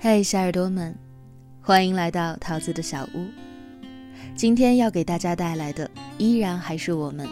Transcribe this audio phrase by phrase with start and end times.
[0.00, 0.94] 嘿，小耳朵们，
[1.62, 3.26] 欢迎来到桃子的小屋。
[4.36, 7.26] 今天要给大家带来的依然还是我们《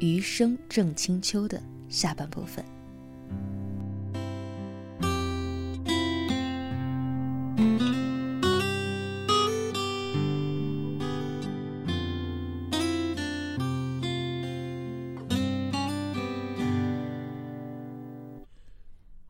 [0.00, 2.64] 余生正清秋》的下半部分。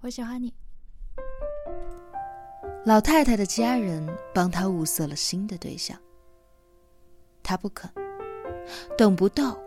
[0.04, 0.52] 我喜欢你。
[2.84, 5.98] 老太太的家人帮她物色了新的对象，
[7.42, 7.90] 她不肯，
[8.98, 9.58] 等不到，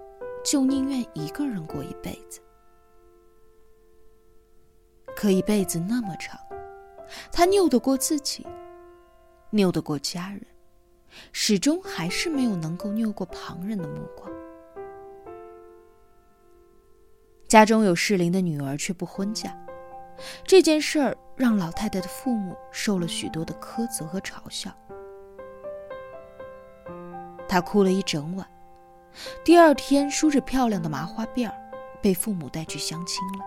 [0.46, 2.40] 就宁愿一个人过一辈子。
[5.16, 6.40] 可一辈子那么长，
[7.32, 8.46] 她拗得过自己，
[9.50, 10.46] 拗得过家人，
[11.32, 14.32] 始终还是没有能够拗过旁人的目光。
[17.48, 19.58] 家中有适龄的女儿却不婚嫁，
[20.44, 21.18] 这件事儿。
[21.38, 24.72] 让老太太的父母受了许多的苛责和嘲笑，
[27.48, 28.48] 她哭了一整晚。
[29.46, 31.54] 第二天，梳着漂亮的麻花辫儿，
[32.02, 33.46] 被父母带去相亲了，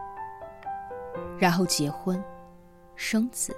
[1.36, 2.22] 然后结婚、
[2.94, 3.52] 生子。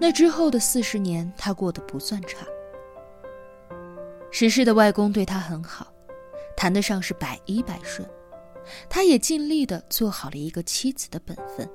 [0.00, 2.46] 那之后的四十年，她过得不算差。
[4.30, 5.88] 石氏的外公对她很好，
[6.56, 8.08] 谈得上是百依百顺，
[8.88, 11.68] 她也尽力的做好了一个妻子的本分。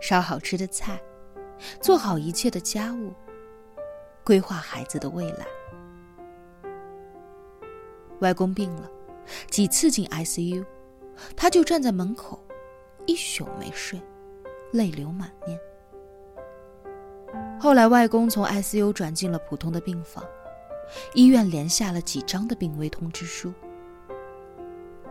[0.00, 1.00] 烧好吃的菜，
[1.80, 3.12] 做好一切的家务，
[4.24, 5.46] 规划孩子的未来。
[8.20, 8.88] 外公病了，
[9.50, 10.64] 几次进 ICU，
[11.36, 12.40] 他就站在门口，
[13.06, 14.00] 一宿没睡，
[14.72, 15.58] 泪流满面。
[17.60, 20.24] 后来外公从 ICU 转进了普通的病房，
[21.14, 23.52] 医院连下了几张的病危通知书，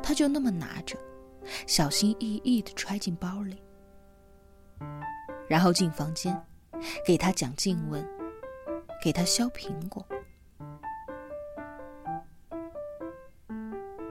[0.07, 0.97] 他就那么拿着，
[1.67, 3.61] 小心翼翼地揣进包里。
[5.49, 6.41] 然后进房间，
[7.05, 8.01] 给他讲经文，
[9.03, 10.05] 给他削苹果。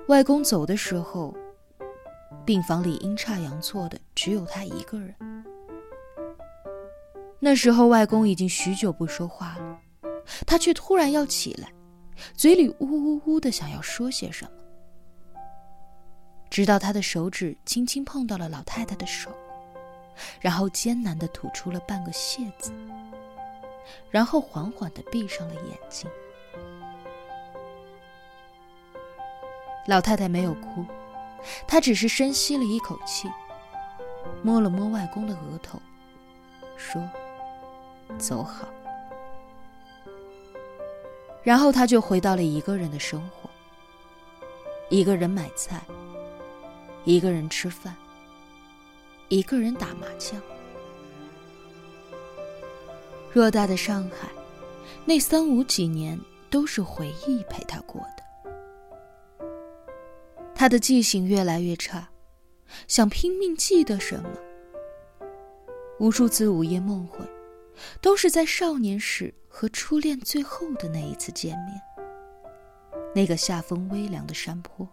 [0.08, 1.34] 外公走的时候，
[2.44, 5.14] 病房里阴差阳错的只有他一个人。
[7.40, 9.80] 那时候外公已经许久不说话了，
[10.46, 11.72] 他却突然要起来，
[12.34, 14.50] 嘴里呜呜呜的想要说些什么，
[16.50, 19.30] 直到他的手指轻轻碰到了老太太的手。
[20.40, 22.72] 然后艰难地吐出了半个“谢”字，
[24.10, 26.10] 然后缓缓地闭上了眼睛。
[29.86, 30.86] 老太太没有哭，
[31.68, 33.30] 她只是深吸了一口气，
[34.42, 35.78] 摸了摸外公的额头，
[36.78, 37.06] 说
[38.16, 38.66] ：“走好。”
[41.44, 43.50] 然后她就回到了一个人的生活，
[44.88, 45.82] 一个人买菜，
[47.06, 47.96] 一个人吃饭。
[49.28, 50.42] 一个人打麻将。
[53.32, 54.28] 偌大的上海，
[55.04, 59.46] 那三五几年都是回忆陪他过的。
[60.52, 62.08] 他的记性越来越差，
[62.88, 64.30] 想拼命记得什么。
[66.00, 67.24] 无数次午夜梦回，
[68.00, 71.80] 都是在少年时和初恋最后的那一次见面。
[73.14, 74.88] 那个夏风微凉的山坡，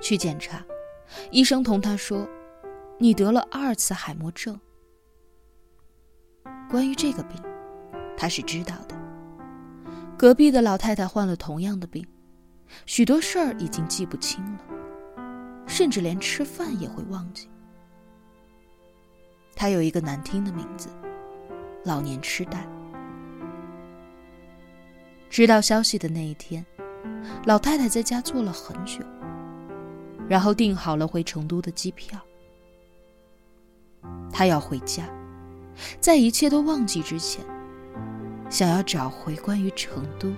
[0.00, 0.64] 去检查。
[1.30, 2.28] 医生同他说
[2.98, 4.58] ：“你得了阿尔茨海默症。”
[6.68, 7.40] 关于这个病，
[8.16, 8.96] 他是知道的。
[10.18, 12.06] 隔壁的老太太患了同样的病，
[12.86, 14.60] 许多事儿已经记不清了，
[15.66, 17.48] 甚至连吃饭也会忘记。
[19.54, 20.88] 他有一个难听的名字——
[21.84, 22.66] 老年痴呆。
[25.30, 26.64] 知道消息的那一天，
[27.44, 29.00] 老太太在家坐了很久。
[30.28, 32.20] 然后订好了回成都的机票。
[34.32, 35.04] 他要回家，
[36.00, 37.44] 在一切都忘记之前，
[38.48, 40.32] 想要找回关于成都、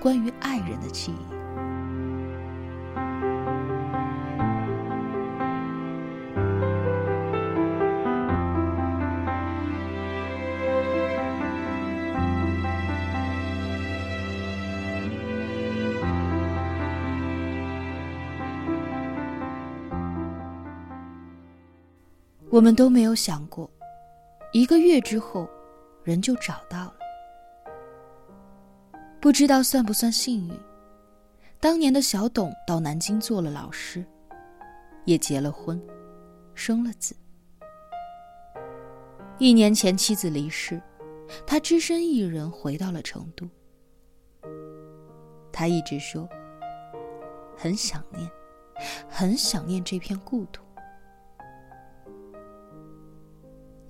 [0.00, 1.39] 关于爱人的记忆。
[22.60, 23.70] 我们都没有想过，
[24.52, 25.48] 一个月之后，
[26.04, 26.94] 人就找到了。
[29.18, 30.54] 不知道算不算幸运？
[31.58, 34.04] 当年的小董到南京做了老师，
[35.06, 35.82] 也结了婚，
[36.54, 37.16] 生了子。
[39.38, 40.78] 一年前妻子离世，
[41.46, 43.48] 他只身一人回到了成都。
[45.50, 46.28] 他一直说
[47.56, 48.30] 很想念，
[49.08, 50.62] 很想念这片故土。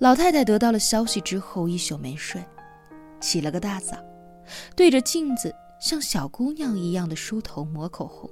[0.00, 2.42] 老太太得到了消息之后，一宿没睡，
[3.20, 3.98] 起了个大早，
[4.74, 8.30] 对着镜子像小姑娘一样的梳头抹口红。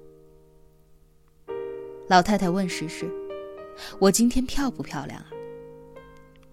[2.09, 3.07] 老太太问石石
[4.01, 5.27] ：“我今天漂不漂亮啊？”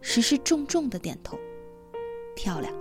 [0.04, 1.40] 石石重重的点头
[2.36, 2.74] ：“漂亮。”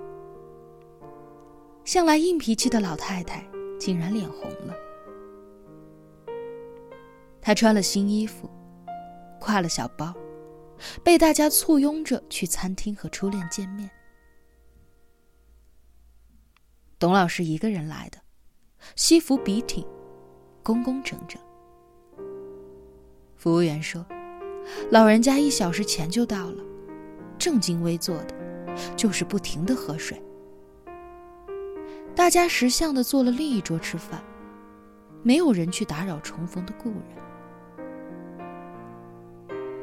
[1.87, 3.47] 向来硬脾气的老太太
[3.79, 4.75] 竟然脸红了。
[7.41, 8.51] 她穿了新衣服，
[9.41, 10.13] 挎了小包，
[11.03, 13.91] 被大家簇拥着去餐厅和初恋见面。
[16.99, 18.19] 董老师一个人来的，
[18.97, 19.87] 西服笔挺，
[20.63, 21.41] 工工整整。
[23.37, 24.07] 服务员说
[24.91, 26.65] ：“老人家一小时前就到了，
[27.39, 28.35] 正襟危坐的，
[28.97, 30.23] 就是不停的喝水。”
[32.17, 34.25] 大家识相的坐了另一桌吃饭，
[35.23, 37.03] 没有人去打扰重逢的故人。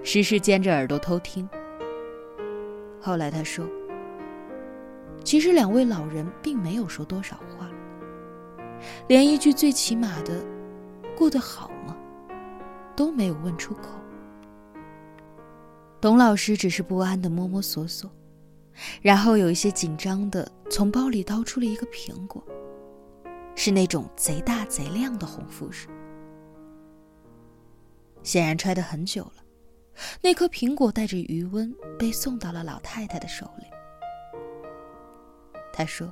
[0.03, 1.48] 时时尖着耳朵偷听。
[3.00, 3.65] 后来他说
[5.24, 7.69] ：“其实两位老人并没有说多少话，
[9.07, 10.44] 连一句最起码的
[11.18, 11.98] ‘过得好吗’。”
[12.94, 13.89] 都没有问出口。
[16.00, 18.12] 董老师只是不安的摸摸索索，
[19.01, 22.44] 然后有一些紧张的从包里掏出了一个苹果，
[23.56, 25.88] 是那种贼大贼亮的红富士，
[28.21, 29.40] 显然揣得很久了。
[30.21, 33.65] 那颗苹果带着余温被送到了老太太的手里。
[35.74, 36.12] 她说：“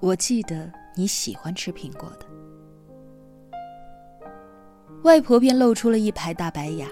[0.00, 2.26] 我记得你喜欢吃苹果的。”
[5.04, 6.86] 外婆便露出了一排大白牙，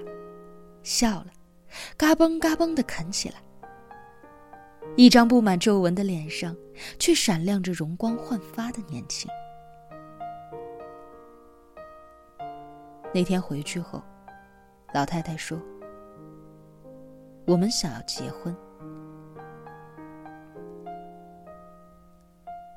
[0.83, 1.27] 笑了，
[1.97, 3.37] 嘎嘣嘎嘣的啃起来。
[4.97, 6.57] 一张布满皱纹的脸上，
[6.99, 9.31] 却闪亮着容光焕发的年轻。
[13.15, 14.03] 那天回去后，
[14.93, 15.61] 老太太说
[17.47, 18.55] ：“我们想要结婚。”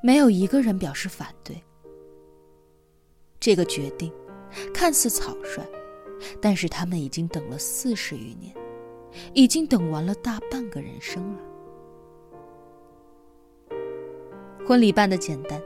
[0.03, 1.63] 没有一个人表示反对。
[3.39, 4.11] 这个决定。
[4.71, 5.65] 看似草率，
[6.39, 8.55] 但是他们已经等了四十余年，
[9.33, 11.39] 已经等完了大半个人生了。
[14.63, 15.59] 婚礼办的简单，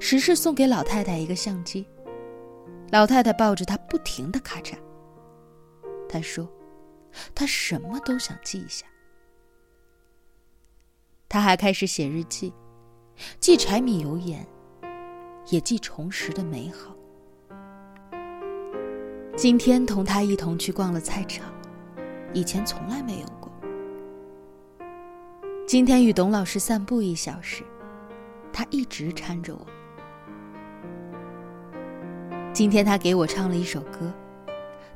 [0.00, 1.86] 石氏送给老太太一个相机，
[2.90, 4.74] 老太太抱着它不停的咔嚓。
[6.08, 6.48] 他说
[7.34, 8.86] ：“他什么都想记一下。”
[11.28, 12.52] 他还开始写日记，
[13.38, 14.46] 记柴米油盐，
[15.48, 16.96] 也记重拾的美好。
[19.36, 21.44] 今天同他一同去逛了菜场，
[22.32, 23.52] 以前从来没有过。
[25.66, 27.62] 今天与董老师散步一小时，
[28.52, 29.66] 他一直搀着我。
[32.54, 34.12] 今天他给我唱了一首歌，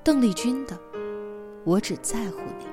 [0.02, 0.74] 邓丽君的
[1.64, 2.64] 《我只在乎你》。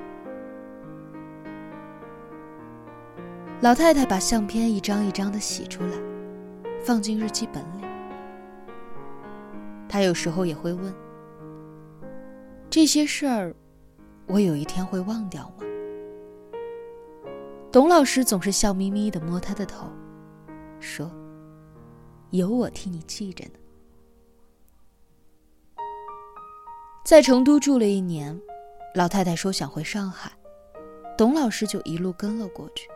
[3.60, 5.92] 老太太把相片一张一张的洗出来，
[6.82, 7.84] 放进日记本里。
[9.88, 10.94] 她有时候也会问。
[12.70, 13.54] 这些事儿，
[14.26, 15.64] 我有一天会忘掉吗？
[17.72, 19.86] 董老师总是笑眯眯的摸她的头，
[20.80, 21.10] 说
[22.30, 23.52] ：“有我替你记着呢。”
[27.04, 28.40] 在成都住了一年，
[28.94, 30.32] 老太太说想回上海，
[31.16, 32.88] 董老师就一路跟了过去。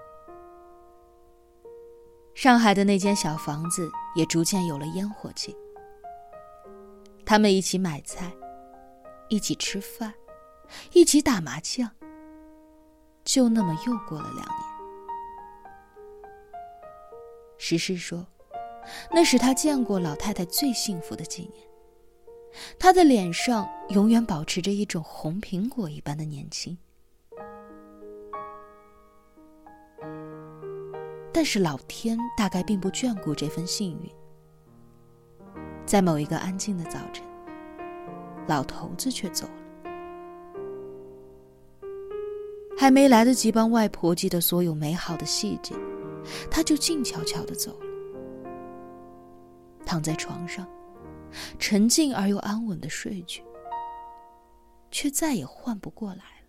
[2.35, 5.57] 上海的那间小房子也逐渐有了烟火气，
[7.25, 8.33] 他们一起买菜。
[9.31, 10.13] 一起吃饭，
[10.93, 11.91] 一起打麻将。
[13.25, 14.59] 就那么又过了两年。
[17.57, 18.27] 石狮说
[19.11, 21.67] ：“那是他见过老太太最幸福的几年。
[22.79, 26.77] 他的脸上永远保持着一种红苹果一般的年轻。
[31.33, 34.11] 但是老天大概并不眷顾这份幸运。
[35.85, 37.25] 在某一个安静的早晨。”
[38.47, 39.91] 老头子却走了，
[42.77, 45.75] 还没来得及帮外婆记得所有美好的细节，
[46.51, 47.87] 他就静悄悄的走了。
[49.87, 50.69] 躺在床上，
[51.59, 53.43] 沉静而又安稳的睡去，
[54.91, 56.49] 却再也换不过来了。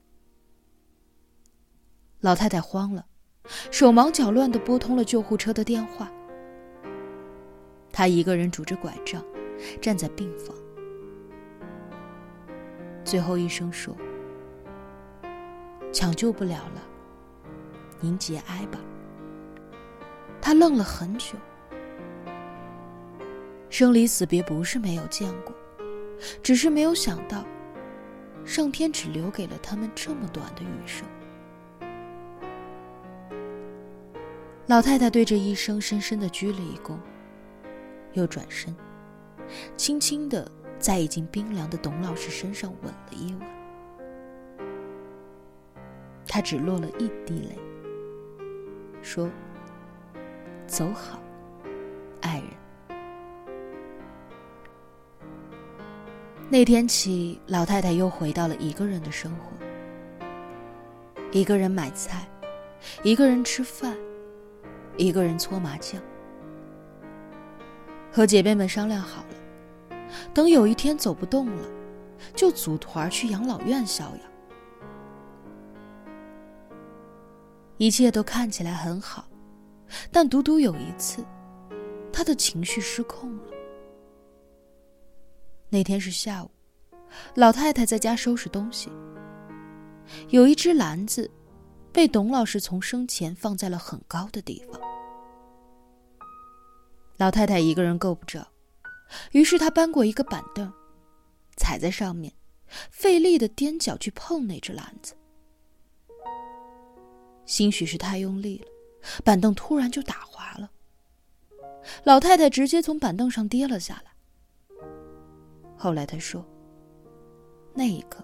[2.22, 3.06] 老太太慌了，
[3.72, 6.12] 手忙脚乱的拨通了救护车的电话。
[7.92, 9.24] 她一个人拄着拐杖，
[9.82, 10.56] 站在病房。
[13.04, 13.96] 最后医生说
[15.94, 16.82] ：“抢救不了了，
[18.00, 18.80] 您节哀吧。”
[20.42, 21.38] 他愣了很久，
[23.77, 25.53] 生离死别不是没有见过，
[26.41, 27.44] 只是没有想到，
[28.46, 31.05] 上天只留给了他们这么短的余生。
[34.67, 36.98] 老太太对着医生深深的鞠了一躬，
[38.13, 38.74] 又转身，
[39.75, 43.41] 轻轻的在已经冰凉的董老师身上吻了一吻。
[46.25, 47.60] 她只落了一滴泪，
[49.01, 49.29] 说
[50.65, 51.20] ：“走好，
[52.22, 52.48] 爱人。”
[56.50, 59.52] 那天起，老太太又回到了一个人的生活，
[61.32, 62.28] 一个人买菜，
[63.04, 63.96] 一个人吃饭。
[64.98, 66.02] 一个人搓麻将，
[68.10, 69.98] 和姐妹们商量好了，
[70.34, 71.68] 等有一天走不动了，
[72.34, 74.22] 就组团去养老院逍遥。
[77.75, 79.25] 一切都看起来很好，
[80.14, 81.25] 但独独有一次，
[82.10, 83.44] 他的情绪失控了。
[85.70, 86.50] 那天是下午，
[87.36, 88.90] 老太太在家收拾东西，
[90.30, 91.30] 有一只篮子。
[91.92, 94.78] 被董老师从生前放在了很高的地方，
[97.16, 98.46] 老太太一个人够不着，
[99.32, 100.70] 于是她搬过一个板凳，
[101.56, 102.34] 踩在上面，
[102.92, 105.16] 费力的踮脚去碰那只篮子。
[107.46, 108.68] 兴许是太用力了，
[109.24, 110.70] 板凳突然就打滑了，
[112.04, 114.12] 老太太直接从板凳上跌了下来。
[115.77, 116.46] 后来她说
[117.74, 118.24] ：“那一刻，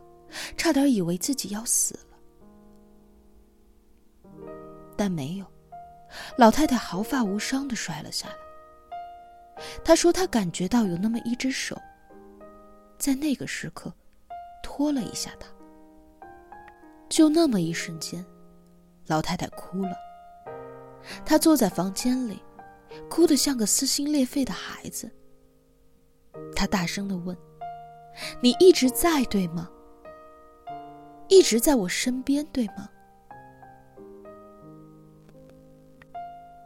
[0.55, 2.17] 差点以为自己要死了。”
[4.97, 5.45] 但没有，
[6.37, 8.35] 老太太毫发无伤的摔了下来。
[9.83, 11.75] 她说：“她感觉到有那么一只手，
[12.97, 13.93] 在那个时刻，
[14.63, 15.47] 拖了一下她。
[17.09, 18.25] 就那么一瞬间，
[19.07, 19.91] 老太太哭了。
[21.25, 22.41] 她坐在房间里，
[23.09, 25.11] 哭得像个撕心裂肺的孩子。
[26.55, 27.37] 他大声的问
[28.41, 29.69] ：‘你一直在对吗？
[31.27, 32.89] 一直在我身边对吗？’”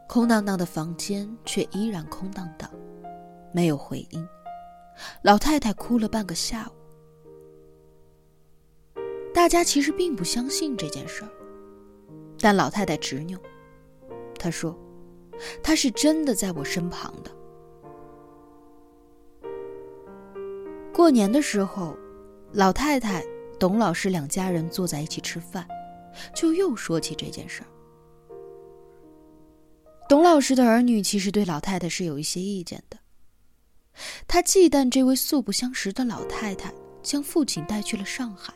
[0.08, 2.70] 空荡荡的房间却依然空荡荡，
[3.52, 4.26] 没有回音。
[5.22, 6.72] 老太太哭了半个下午。
[9.34, 11.28] 大家其实并不相信这件事儿，
[12.40, 13.38] 但老太太执拗。
[14.38, 14.74] 她说
[15.62, 17.30] ：“她是真的在我身旁的。”
[21.06, 21.96] 过年的时候，
[22.52, 23.24] 老太太、
[23.60, 25.64] 董老师两家人坐在一起吃饭，
[26.34, 27.68] 就又说起这件事儿。
[30.08, 32.98] 董老师的儿女其实对老太太是有一些意见的。
[34.26, 38.52] 他忌惮这位素不相识的老太太将父亲带去了上海，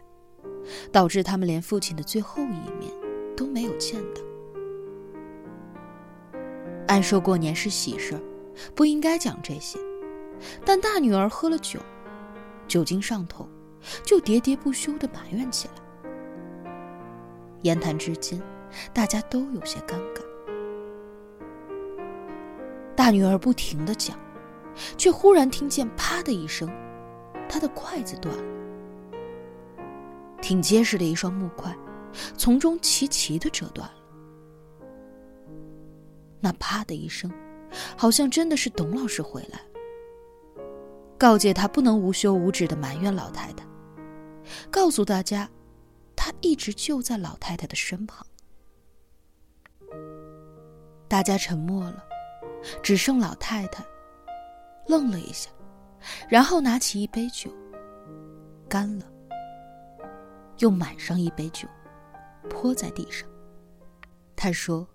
[0.91, 2.93] 导致他们连父亲的最后一面
[3.37, 4.21] 都没有见到。
[6.89, 8.21] 按说过年是喜事
[8.75, 9.79] 不应该讲这些，
[10.65, 11.79] 但大女儿喝了酒，
[12.71, 13.49] 酒精上头，
[14.05, 15.75] 就喋喋不休地埋怨起来。
[17.63, 18.41] 言谈之间，
[18.95, 20.23] 大家都有些尴尬。
[22.95, 24.17] 大女儿不停的讲，
[24.97, 26.71] 却忽然听见“啪”的一声，
[27.49, 28.45] 她的筷子断了。
[30.41, 31.77] 挺结实的一双木筷，
[32.37, 33.95] 从中齐齐的折断了。
[36.39, 37.29] 那“啪”的一声，
[37.97, 39.65] 好像真的是董老师回来了，
[41.21, 43.63] 告诫他不能无休无止的埋怨老太太，
[44.71, 45.47] 告诉大家，
[46.17, 48.27] 他一直就在老太太的身旁。
[51.07, 52.07] 大家沉默了。
[52.83, 53.83] 只剩老太太
[54.87, 55.51] 愣了一下，
[56.29, 57.51] 然后拿起一杯酒，
[58.69, 59.07] 干了，
[60.59, 61.67] 又满上一杯酒，
[62.51, 63.27] 泼在地上。
[64.37, 64.87] 他说：“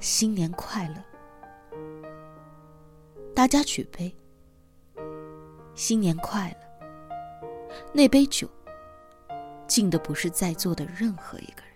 [0.00, 1.76] 新年快乐！”
[3.36, 4.10] 大家举杯，
[5.74, 7.48] 新年快乐！
[7.92, 8.48] 那杯酒
[9.66, 11.70] 敬的不是在座的任何一个人。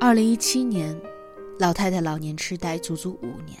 [0.00, 0.98] 二零一七年，
[1.58, 3.58] 老太太老年痴呆足足五年。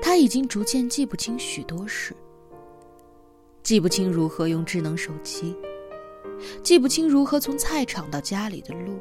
[0.00, 2.14] 她已经逐渐记不清许多事，
[3.62, 5.56] 记不清如何用智能手机，
[6.62, 8.98] 记不清如何从菜场到家里的路，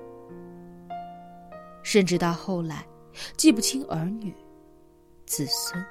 [1.84, 2.86] 甚至到后来，
[3.38, 4.34] 记不清儿女、
[5.26, 5.84] 子孙。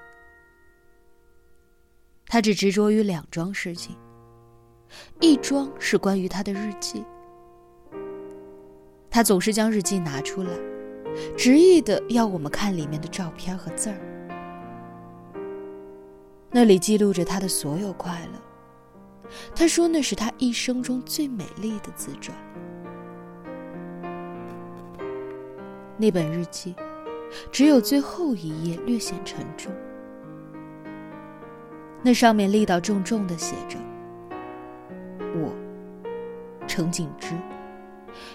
[2.27, 3.97] 他只执着于两桩事情，
[5.21, 7.05] 一桩是关于他的日记。
[9.11, 10.51] 他总是将日记拿出来，
[11.37, 13.99] 执意的要我们看里面的照片和字儿。
[16.53, 18.41] 那里记录着他的所有快乐，
[19.55, 22.37] 他说那是他一生中最美丽的自传。
[25.97, 26.75] 那本日记，
[27.53, 29.71] 只有最后一页略显沉重。
[32.03, 33.79] 那上面力道重重的写着
[35.37, 35.53] ：“我，
[36.67, 37.35] 程景之，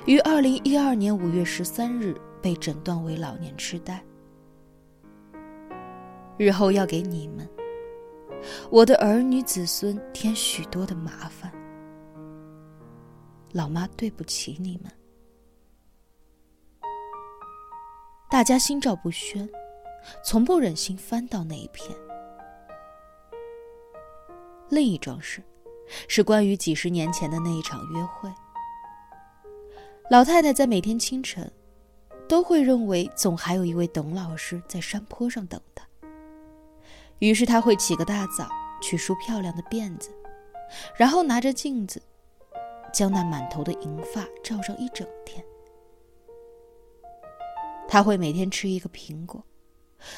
[0.05, 3.99] 于二零一二年五月十三日被诊断为老年痴呆。
[6.37, 7.49] 日后要给你们，
[8.69, 11.51] 我的儿女子孙添许多的麻烦。
[13.51, 14.91] 老妈对不起你们。”
[18.29, 19.47] 大家心照不宣，
[20.23, 21.95] 从不忍心翻到那一篇。
[24.69, 25.41] 另一桩事，
[26.07, 28.29] 是关于几十年前的那一场约会。
[30.09, 31.49] 老太太在每天清晨，
[32.27, 35.85] 都会认为总还有一位董老师在山坡上等她。
[37.19, 38.47] 于是他会起个大早
[38.81, 40.09] 去梳漂亮的辫子，
[40.97, 42.01] 然后拿着镜子，
[42.93, 45.43] 将那满头的银发照上一整天。
[47.87, 49.43] 他会每天吃一个苹果，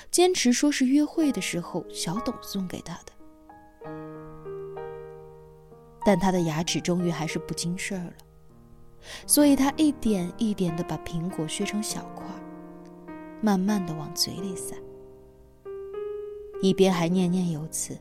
[0.10, 3.12] 坚持说是约会的时候小董送给他的。
[6.04, 8.14] 但他的牙齿终于还是不经事儿了，
[9.28, 12.26] 所以他一点一点的把苹果削成小块，
[13.42, 14.74] 慢慢的往嘴里塞，
[16.62, 17.98] 一边还念念有词：“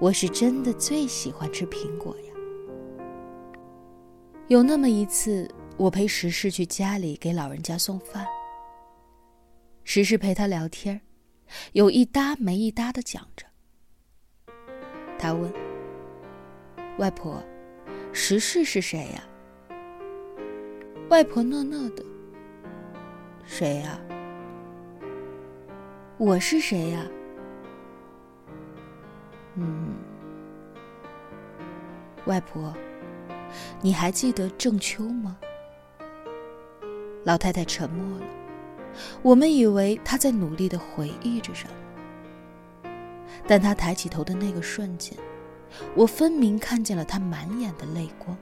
[0.00, 2.32] 我是真的最喜欢吃苹果呀。”
[4.48, 5.48] 有那么一次。
[5.78, 8.26] 我陪石氏去家里给老人家送饭。
[9.84, 11.00] 石氏陪他聊天，
[11.70, 13.46] 有一搭没一搭的讲着。
[15.16, 15.52] 他问
[16.98, 17.40] ：“外婆，
[18.12, 19.22] 石氏是谁呀？”
[21.10, 22.04] 外婆讷讷的
[23.46, 24.00] ：“谁呀？
[26.16, 27.06] 我是谁呀？”
[29.60, 29.92] 嗯，
[32.26, 32.72] 外婆，
[33.80, 35.36] 你还记得郑秋吗？
[37.24, 38.26] 老太太沉默了，
[39.20, 42.88] 我们以为她在努力的回忆着什么，
[43.48, 45.18] 但她抬起头的那个瞬间，
[45.96, 48.36] 我分明看见了她满眼的泪光。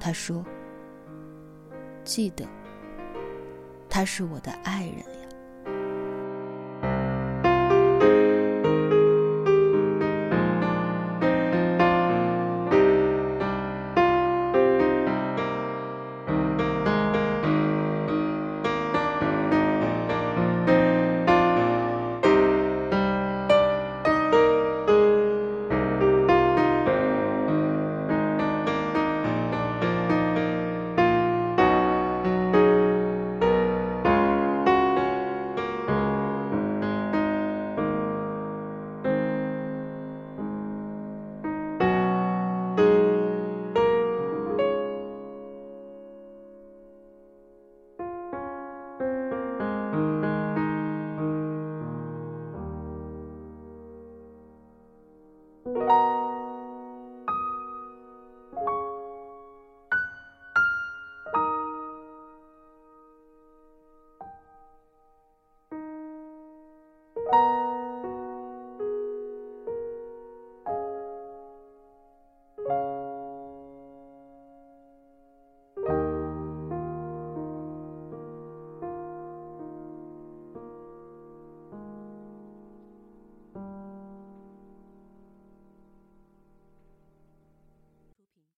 [0.00, 0.44] 她说
[2.02, 2.44] ：“记得，
[3.88, 5.04] 他是我的爱人。”